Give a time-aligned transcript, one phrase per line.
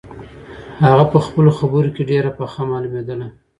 [0.85, 3.27] هغه په خپلو خبرو کې ډېره پخه معلومېدله.